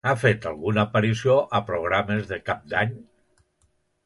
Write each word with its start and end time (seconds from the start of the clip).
Ha 0.09 0.13
fet 0.21 0.45
alguna 0.51 0.85
aparició 0.87 1.35
a 1.59 1.61
programes 1.69 2.27
de 2.33 2.41
cap 2.49 2.65
d'any? 2.73 2.97